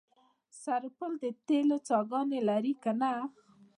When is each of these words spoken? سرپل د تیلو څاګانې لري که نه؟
سرپل 0.61 1.11
د 1.23 1.25
تیلو 1.47 1.77
څاګانې 1.87 2.39
لري 2.49 2.73
که 2.83 2.91
نه؟ 2.99 3.11